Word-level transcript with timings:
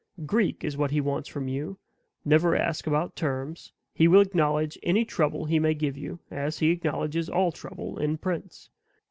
Greek 0.25 0.63
is 0.63 0.75
what 0.75 0.89
he 0.89 0.99
wants 0.99 1.29
from 1.29 1.47
you; 1.47 1.77
never 2.25 2.55
ask 2.55 2.87
about 2.87 3.15
terms. 3.15 3.71
He 3.93 4.07
will 4.07 4.21
acknowledge 4.21 4.79
any 4.81 5.05
trouble 5.05 5.45
he 5.45 5.59
may 5.59 5.75
give 5.75 5.95
you, 5.95 6.17
as 6.31 6.57
he 6.57 6.71
acknowledges 6.71 7.29
all 7.29 7.51
trouble, 7.51 7.99
en 7.99 8.17
prince. 8.17 8.71